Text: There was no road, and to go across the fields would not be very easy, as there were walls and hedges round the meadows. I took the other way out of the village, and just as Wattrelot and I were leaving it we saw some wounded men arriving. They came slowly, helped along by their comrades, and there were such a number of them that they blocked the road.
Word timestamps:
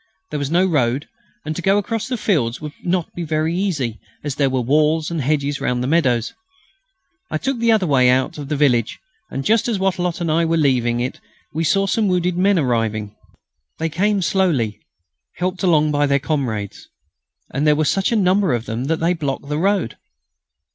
There 0.31 0.39
was 0.39 0.49
no 0.49 0.65
road, 0.65 1.07
and 1.45 1.55
to 1.55 1.61
go 1.61 1.77
across 1.77 2.07
the 2.07 2.17
fields 2.17 2.59
would 2.59 2.71
not 2.83 3.13
be 3.13 3.21
very 3.21 3.55
easy, 3.55 3.99
as 4.23 4.33
there 4.33 4.49
were 4.49 4.59
walls 4.61 5.11
and 5.11 5.21
hedges 5.21 5.61
round 5.61 5.83
the 5.83 5.87
meadows. 5.87 6.33
I 7.29 7.37
took 7.37 7.59
the 7.59 7.71
other 7.71 7.85
way 7.85 8.09
out 8.09 8.39
of 8.39 8.49
the 8.49 8.55
village, 8.55 8.97
and 9.29 9.45
just 9.45 9.67
as 9.67 9.77
Wattrelot 9.77 10.19
and 10.19 10.31
I 10.31 10.43
were 10.43 10.57
leaving 10.57 11.01
it 11.01 11.19
we 11.53 11.63
saw 11.63 11.85
some 11.85 12.07
wounded 12.07 12.35
men 12.35 12.57
arriving. 12.57 13.15
They 13.77 13.89
came 13.89 14.23
slowly, 14.23 14.79
helped 15.35 15.61
along 15.61 15.91
by 15.91 16.07
their 16.07 16.17
comrades, 16.17 16.89
and 17.53 17.67
there 17.67 17.75
were 17.75 17.85
such 17.85 18.11
a 18.11 18.15
number 18.15 18.55
of 18.55 18.65
them 18.65 18.85
that 18.85 18.99
they 19.01 19.13
blocked 19.13 19.49
the 19.49 19.59
road. 19.59 19.97